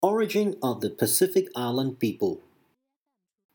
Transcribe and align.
Origin 0.00 0.54
of 0.62 0.80
the 0.80 0.90
Pacific 0.90 1.48
Island 1.56 1.98
people. 1.98 2.40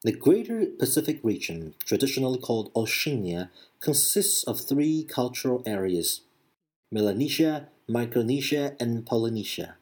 The 0.03 0.11
Greater 0.11 0.66
Pacific 0.66 1.22
region, 1.23 1.73
traditionally 1.85 2.38
called 2.38 2.69
Oceania, 2.76 3.50
consists 3.80 4.44
of 4.44 4.60
three 4.60 5.06
cultural 5.06 5.64
areas 5.66 6.20
Melanesia, 6.92 7.70
Micronesia, 7.88 8.76
and 8.78 9.06
Polynesia. 9.06 9.76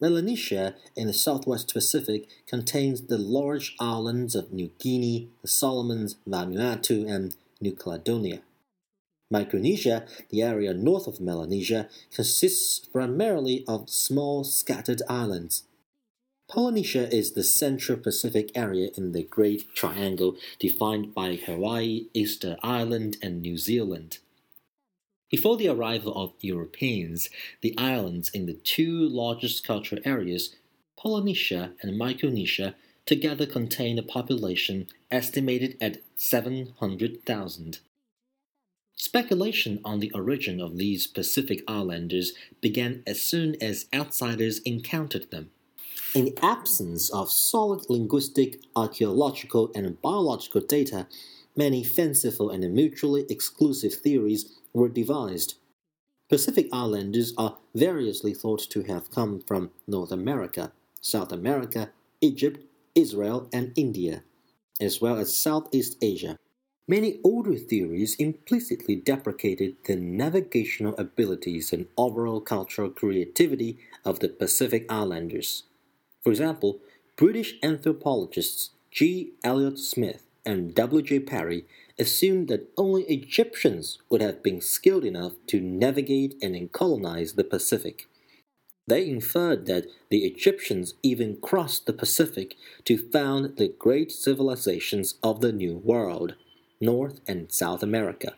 Melanesia 0.00 0.76
in 0.96 1.08
the 1.08 1.12
southwest 1.12 1.74
Pacific 1.74 2.26
contains 2.46 3.02
the 3.02 3.18
large 3.18 3.76
islands 3.78 4.34
of 4.34 4.54
New 4.54 4.70
Guinea, 4.78 5.28
the 5.42 5.48
Solomons, 5.48 6.16
Vanuatu, 6.26 7.06
and 7.06 7.36
New 7.60 7.72
Caledonia. 7.72 8.40
Micronesia, 9.30 10.06
the 10.30 10.42
area 10.42 10.72
north 10.72 11.06
of 11.06 11.20
Melanesia, 11.20 11.88
consists 12.14 12.78
primarily 12.86 13.64
of 13.66 13.90
small 13.90 14.44
scattered 14.44 15.02
islands. 15.08 15.64
Polynesia 16.48 17.12
is 17.12 17.32
the 17.32 17.42
central 17.42 17.98
Pacific 17.98 18.52
area 18.54 18.90
in 18.96 19.10
the 19.10 19.24
Great 19.24 19.74
Triangle 19.74 20.36
defined 20.60 21.12
by 21.12 21.34
Hawaii, 21.34 22.06
Easter 22.14 22.56
Island, 22.62 23.16
and 23.20 23.42
New 23.42 23.58
Zealand. 23.58 24.18
Before 25.28 25.56
the 25.56 25.68
arrival 25.68 26.14
of 26.14 26.34
Europeans, 26.40 27.28
the 27.62 27.76
islands 27.76 28.28
in 28.28 28.46
the 28.46 28.54
two 28.54 29.08
largest 29.08 29.66
cultural 29.66 30.00
areas, 30.04 30.54
Polynesia 30.96 31.72
and 31.82 31.98
Micronesia, 31.98 32.76
together 33.06 33.44
contain 33.44 33.98
a 33.98 34.04
population 34.04 34.86
estimated 35.10 35.76
at 35.80 36.02
700,000. 36.14 37.80
Speculation 38.96 39.78
on 39.84 40.00
the 40.00 40.10
origin 40.12 40.58
of 40.58 40.78
these 40.78 41.06
Pacific 41.06 41.62
islanders 41.68 42.32
began 42.62 43.02
as 43.06 43.20
soon 43.20 43.54
as 43.62 43.86
outsiders 43.94 44.60
encountered 44.60 45.30
them. 45.30 45.50
In 46.14 46.24
the 46.24 46.38
absence 46.42 47.10
of 47.10 47.30
solid 47.30 47.90
linguistic, 47.90 48.62
archaeological, 48.74 49.70
and 49.74 50.00
biological 50.00 50.62
data, 50.62 51.06
many 51.54 51.84
fanciful 51.84 52.48
and 52.48 52.72
mutually 52.72 53.26
exclusive 53.28 53.92
theories 53.94 54.50
were 54.72 54.88
devised. 54.88 55.56
Pacific 56.30 56.66
Islanders 56.72 57.34
are 57.36 57.58
variously 57.74 58.32
thought 58.32 58.60
to 58.70 58.82
have 58.84 59.10
come 59.10 59.40
from 59.46 59.70
North 59.86 60.10
America, 60.10 60.72
South 61.02 61.32
America, 61.32 61.90
Egypt, 62.22 62.64
Israel, 62.94 63.48
and 63.52 63.72
India, 63.76 64.22
as 64.80 65.02
well 65.02 65.18
as 65.18 65.36
Southeast 65.36 65.98
Asia. 66.00 66.38
Many 66.88 67.18
older 67.24 67.56
theories 67.56 68.14
implicitly 68.14 68.94
deprecated 68.94 69.74
the 69.86 69.96
navigational 69.96 70.94
abilities 70.96 71.72
and 71.72 71.86
overall 71.96 72.40
cultural 72.40 72.90
creativity 72.90 73.78
of 74.04 74.20
the 74.20 74.28
Pacific 74.28 74.86
Islanders. 74.88 75.64
For 76.22 76.30
example, 76.30 76.78
British 77.16 77.54
anthropologists 77.60 78.70
G. 78.92 79.32
Elliot 79.42 79.80
Smith 79.80 80.22
and 80.44 80.76
W. 80.76 81.02
J. 81.02 81.18
Perry 81.18 81.64
assumed 81.98 82.46
that 82.48 82.72
only 82.76 83.02
Egyptians 83.04 83.98
would 84.08 84.20
have 84.20 84.42
been 84.44 84.60
skilled 84.60 85.04
enough 85.04 85.32
to 85.48 85.60
navigate 85.60 86.36
and 86.40 86.70
colonize 86.70 87.32
the 87.32 87.42
Pacific. 87.42 88.06
They 88.86 89.08
inferred 89.08 89.66
that 89.66 89.86
the 90.08 90.24
Egyptians 90.24 90.94
even 91.02 91.38
crossed 91.38 91.86
the 91.86 91.92
Pacific 91.92 92.54
to 92.84 92.96
found 92.96 93.56
the 93.56 93.66
great 93.66 94.12
civilizations 94.12 95.16
of 95.24 95.40
the 95.40 95.50
New 95.50 95.78
World, 95.78 96.36
North 96.80 97.20
and 97.26 97.50
South 97.50 97.82
America. 97.82 98.34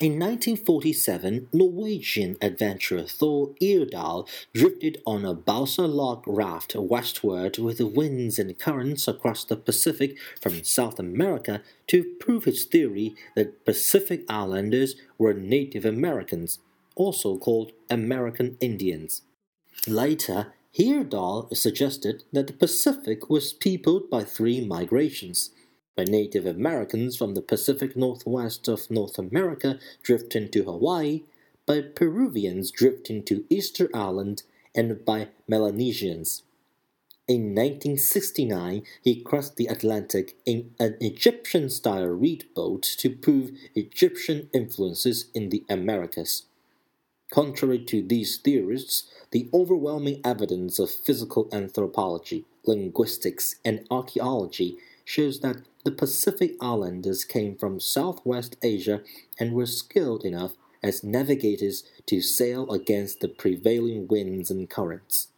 In 0.00 0.12
1947, 0.12 1.48
Norwegian 1.52 2.36
adventurer 2.40 3.02
Thor 3.02 3.50
Heyerdahl 3.60 4.28
drifted 4.54 5.02
on 5.04 5.24
a 5.24 5.34
balsa 5.34 5.88
log 5.88 6.22
raft 6.24 6.76
westward 6.76 7.58
with 7.58 7.78
the 7.78 7.86
winds 7.88 8.38
and 8.38 8.56
currents 8.56 9.08
across 9.08 9.42
the 9.42 9.56
Pacific 9.56 10.16
from 10.40 10.62
South 10.62 11.00
America 11.00 11.62
to 11.88 12.14
prove 12.20 12.44
his 12.44 12.64
theory 12.64 13.16
that 13.34 13.64
Pacific 13.64 14.24
Islanders 14.28 14.94
were 15.18 15.34
Native 15.34 15.84
Americans, 15.84 16.60
also 16.94 17.36
called 17.36 17.72
American 17.90 18.56
Indians. 18.60 19.22
Later, 19.88 20.52
Heyerdahl 20.78 21.56
suggested 21.56 22.22
that 22.32 22.46
the 22.46 22.52
Pacific 22.52 23.28
was 23.28 23.52
peopled 23.52 24.08
by 24.08 24.22
three 24.22 24.64
migrations 24.64 25.50
by 25.98 26.04
Native 26.04 26.46
Americans 26.46 27.16
from 27.16 27.34
the 27.34 27.42
Pacific 27.42 27.96
Northwest 27.96 28.68
of 28.68 28.88
North 28.88 29.18
America 29.18 29.80
drifting 30.00 30.48
to 30.50 30.62
Hawaii, 30.62 31.22
by 31.66 31.80
Peruvians 31.80 32.70
drifting 32.70 33.24
to 33.24 33.44
Easter 33.50 33.90
Island, 33.92 34.44
and 34.76 35.04
by 35.04 35.26
Melanesians. 35.48 36.44
In 37.26 37.52
1969, 37.52 38.84
he 39.02 39.20
crossed 39.22 39.56
the 39.56 39.66
Atlantic 39.66 40.36
in 40.46 40.70
an 40.78 40.96
Egyptian 41.00 41.68
style 41.68 42.06
reed 42.06 42.44
boat 42.54 42.82
to 42.98 43.10
prove 43.10 43.50
Egyptian 43.74 44.50
influences 44.54 45.28
in 45.34 45.48
the 45.48 45.64
Americas. 45.68 46.44
Contrary 47.32 47.84
to 47.86 48.02
these 48.02 48.36
theorists, 48.36 49.10
the 49.32 49.50
overwhelming 49.52 50.20
evidence 50.24 50.78
of 50.78 50.90
physical 50.92 51.48
anthropology, 51.50 52.44
linguistics, 52.64 53.56
and 53.64 53.84
archaeology 53.90 54.78
shows 55.08 55.40
that 55.40 55.56
the 55.86 55.90
Pacific 55.90 56.54
Islanders 56.60 57.24
came 57.24 57.56
from 57.56 57.80
Southwest 57.80 58.56
Asia 58.62 59.00
and 59.40 59.54
were 59.54 59.64
skilled 59.64 60.22
enough 60.22 60.52
as 60.82 61.02
navigators 61.02 61.82
to 62.04 62.20
sail 62.20 62.70
against 62.70 63.20
the 63.20 63.28
prevailing 63.28 64.06
winds 64.06 64.50
and 64.50 64.68
currents. 64.68 65.28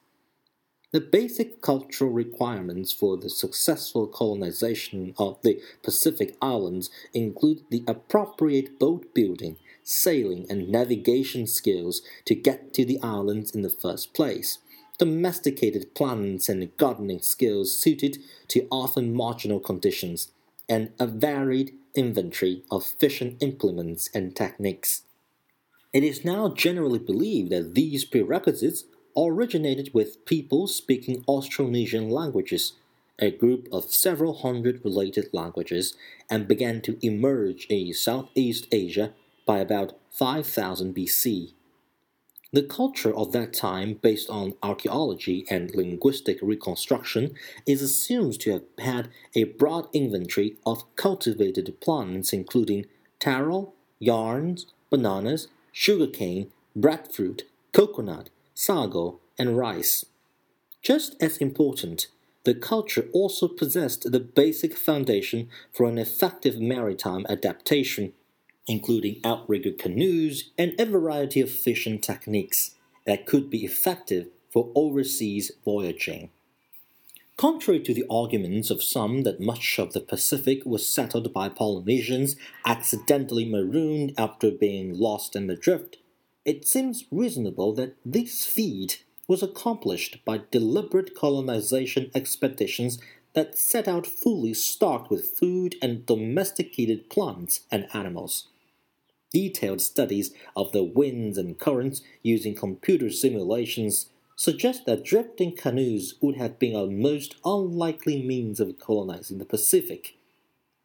The 0.91 1.01
basic 1.01 1.63
cultural 1.63 2.11
requirements 2.11 2.91
for 2.91 3.17
the 3.17 3.31
successful 3.31 4.09
colonization 4.09 5.15
of 5.17 5.41
the 5.43 5.63
Pacific 5.85 6.37
Islands 6.43 6.91
include 7.15 7.63
the 7.71 7.85
appropriate 7.87 8.77
boat 8.81 9.15
building, 9.15 9.57
sailing, 9.85 10.47
and 10.51 10.69
navigation 10.69 11.47
skills 11.47 12.03
to 12.25 12.35
get 12.35 12.75
to 12.75 12.85
the 12.85 12.99
islands 13.05 13.53
in 13.53 13.63
the 13.63 13.71
first 13.71 14.15
place 14.15 14.59
domesticated 15.01 15.95
plants 15.95 16.47
and 16.51 16.77
gardening 16.77 17.23
skills 17.23 17.75
suited 17.75 18.19
to 18.49 18.69
often 18.71 19.15
marginal 19.15 19.59
conditions, 19.59 20.31
and 20.69 20.93
a 21.01 21.07
varied 21.07 21.73
inventory 21.95 22.63
of 22.71 22.85
fishing 22.85 23.35
implements 23.41 24.11
and 24.13 24.37
techniques. 24.37 25.05
It 25.95 26.05
is 26.05 26.23
now 26.23 26.51
generally 26.51 26.99
believed 26.99 27.51
that 27.51 27.75
these 27.75 28.05
prerequisites 28.05 28.85
originated 29.17 29.91
with 29.95 30.27
people 30.27 30.67
speaking 30.67 31.25
Austronesian 31.25 32.11
languages, 32.11 32.75
a 33.19 33.31
group 33.31 33.69
of 33.73 33.95
several 33.95 34.35
hundred 34.35 34.85
related 34.85 35.31
languages, 35.33 35.95
and 36.29 36.47
began 36.47 36.83
to 36.83 36.99
emerge 37.01 37.65
in 37.71 37.95
Southeast 37.95 38.67
Asia 38.71 39.15
by 39.47 39.61
about 39.61 39.99
5000 40.11 40.95
BC. 40.95 41.55
The 42.53 42.63
culture 42.65 43.15
of 43.15 43.31
that 43.31 43.53
time, 43.53 43.95
based 43.95 44.29
on 44.29 44.55
archaeology 44.61 45.47
and 45.49 45.73
linguistic 45.73 46.39
reconstruction, 46.43 47.35
is 47.65 47.81
assumed 47.81 48.41
to 48.41 48.51
have 48.51 48.65
had 48.79 49.09
a 49.37 49.45
broad 49.45 49.89
inventory 49.93 50.57
of 50.67 50.85
cultivated 50.97 51.81
plants, 51.81 52.33
including 52.33 52.87
taro, 53.21 53.73
yams, 54.01 54.67
bananas, 54.91 55.47
sugarcane, 55.71 56.51
breadfruit, 56.75 57.45
coconut, 57.73 58.31
sago, 58.53 59.21
and 59.39 59.57
rice. 59.57 60.05
Just 60.83 61.15
as 61.23 61.37
important, 61.37 62.09
the 62.43 62.55
culture 62.55 63.09
also 63.13 63.47
possessed 63.47 64.11
the 64.11 64.19
basic 64.19 64.77
foundation 64.77 65.49
for 65.71 65.87
an 65.87 65.99
effective 65.99 66.59
maritime 66.59 67.27
adaptation 67.29 68.13
including 68.67 69.21
outrigger 69.25 69.73
canoes 69.73 70.51
and 70.57 70.79
a 70.79 70.87
variety 70.87 71.41
of 71.41 71.51
fishing 71.51 71.99
techniques 71.99 72.77
that 73.07 73.27
could 73.27 73.51
be 73.51 73.65
effective 73.65 74.29
for 74.53 74.71
overseas 74.75 75.53
voyaging. 75.65 76.31
Contrary 77.37 77.81
to 77.81 77.95
the 77.95 78.05
arguments 78.11 78.69
of 78.69 78.83
some 78.83 79.23
that 79.23 79.41
much 79.41 79.79
of 79.79 79.95
the 79.95 80.01
Pacific 80.01 80.63
was 80.67 80.87
settled 80.87 81.33
by 81.33 81.49
Polynesians 81.49 82.37
accidentally 82.67 83.47
marooned 83.47 84.13
after 84.19 84.51
being 84.51 84.99
lost 84.99 85.35
in 85.35 85.47
the 85.47 85.57
drift, 85.57 85.97
it 86.45 86.69
seems 86.69 87.07
reasonable 87.11 87.73
that 87.73 87.97
this 88.05 88.47
feat 88.47 89.05
was 89.27 89.43
accomplished 89.43 90.23
by 90.25 90.43
deliberate 90.51 91.15
colonization 91.15 92.11
expeditions 92.15 92.99
that 93.35 93.57
set 93.57 93.87
out 93.87 94.07
fully 94.07 94.55
stocked 94.55 95.11
with 95.11 95.39
food 95.39 95.77
and 95.81 96.07
domesticated 96.07 97.09
plants 97.09 97.61
and 97.71 97.87
animals. 97.93 98.49
Detailed 99.33 99.81
studies 99.81 100.33
of 100.57 100.73
the 100.73 100.83
winds 100.83 101.39
and 101.39 101.59
currents 101.59 102.03
using 102.23 102.55
computer 102.55 103.11
simulations 103.11 104.11
suggest 104.35 104.87
that 104.87 105.05
drifting 105.05 105.55
canoes 105.55 106.15
would 106.21 106.37
have 106.37 106.59
been 106.59 106.75
a 106.75 106.87
most 106.87 107.37
unlikely 107.45 108.23
means 108.23 108.59
of 108.59 108.79
colonizing 108.81 109.39
the 109.39 109.45
Pacific. 109.45 110.17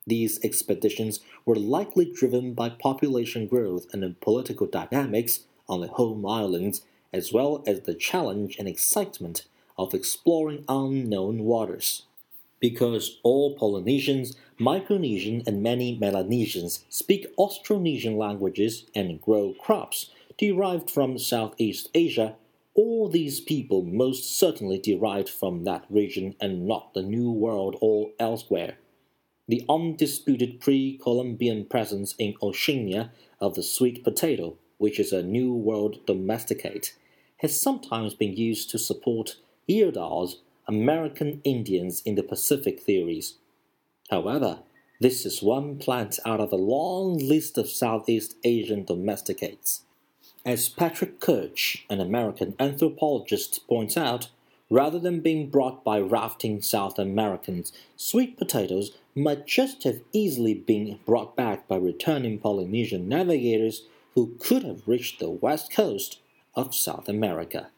These 0.05 0.43
expeditions 0.43 1.21
were 1.45 1.55
likely 1.55 2.11
driven 2.11 2.53
by 2.53 2.69
population 2.69 3.47
growth 3.47 3.87
and 3.91 4.19
political 4.21 4.67
dynamics 4.67 5.45
on 5.67 5.81
the 5.81 5.87
home 5.87 6.25
islands, 6.25 6.81
as 7.11 7.33
well 7.33 7.63
as 7.65 7.81
the 7.81 7.95
challenge 7.95 8.57
and 8.59 8.67
excitement 8.67 9.45
of 9.77 9.93
exploring 9.93 10.63
unknown 10.69 11.43
waters. 11.43 12.03
Because 12.65 13.19
all 13.21 13.53
Polynesians, 13.53 14.35
Micronesian, 14.59 15.45
and 15.45 15.61
many 15.61 15.95
Melanesians 15.99 16.83
speak 16.89 17.27
Austronesian 17.37 18.17
languages 18.17 18.85
and 18.95 19.21
grow 19.21 19.53
crops 19.53 20.09
derived 20.39 20.89
from 20.89 21.19
Southeast 21.19 21.89
Asia, 21.93 22.37
all 22.73 23.07
these 23.07 23.39
people 23.39 23.83
most 23.83 24.39
certainly 24.39 24.79
derived 24.79 25.29
from 25.29 25.63
that 25.65 25.85
region 25.91 26.33
and 26.41 26.65
not 26.65 26.95
the 26.95 27.03
New 27.03 27.29
World 27.29 27.75
or 27.81 28.09
elsewhere. 28.19 28.79
The 29.47 29.63
undisputed 29.69 30.59
pre 30.59 30.97
Columbian 30.97 31.65
presence 31.65 32.15
in 32.17 32.33
Oceania 32.41 33.11
of 33.39 33.53
the 33.53 33.61
sweet 33.61 34.03
potato, 34.03 34.57
which 34.79 34.99
is 34.99 35.13
a 35.13 35.21
New 35.21 35.53
World 35.53 36.03
domesticate, 36.07 36.95
has 37.41 37.61
sometimes 37.61 38.15
been 38.15 38.35
used 38.35 38.71
to 38.71 38.79
support 38.79 39.35
Heyerdahl's 39.69 40.37
American 40.67 41.41
Indians 41.43 42.01
in 42.05 42.15
the 42.15 42.23
Pacific 42.23 42.81
theories. 42.81 43.35
However, 44.09 44.59
this 44.99 45.25
is 45.25 45.43
one 45.43 45.77
plant 45.77 46.19
out 46.25 46.39
of 46.39 46.51
a 46.51 46.57
long 46.57 47.17
list 47.17 47.57
of 47.57 47.69
Southeast 47.69 48.35
Asian 48.43 48.83
domesticates. 48.83 49.83
As 50.45 50.69
Patrick 50.69 51.19
Kirch, 51.19 51.85
an 51.89 51.99
American 51.99 52.55
anthropologist, 52.59 53.67
points 53.67 53.97
out, 53.97 54.29
rather 54.69 54.97
than 54.97 55.19
being 55.19 55.49
brought 55.49 55.83
by 55.83 55.99
rafting 55.99 56.61
South 56.61 56.97
Americans, 56.97 57.71
sweet 57.95 58.37
potatoes 58.37 58.97
might 59.13 59.45
just 59.45 59.83
have 59.83 60.01
easily 60.13 60.53
been 60.53 60.99
brought 61.05 61.35
back 61.35 61.67
by 61.67 61.77
returning 61.77 62.39
Polynesian 62.39 63.07
navigators 63.07 63.83
who 64.15 64.35
could 64.39 64.63
have 64.63 64.87
reached 64.87 65.19
the 65.19 65.29
west 65.29 65.71
coast 65.71 66.19
of 66.55 66.73
South 66.73 67.07
America. 67.09 67.69